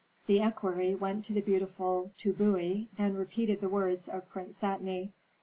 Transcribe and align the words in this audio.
"The 0.25 0.41
equerry 0.41 0.95
went 0.95 1.25
to 1.25 1.33
the 1.35 1.41
beautiful 1.41 2.09
Tbubui 2.17 2.87
and 2.97 3.15
repeated 3.19 3.61
the 3.61 3.69
words 3.69 4.09
of 4.09 4.27
Prince 4.29 4.57
Satni. 4.59 5.11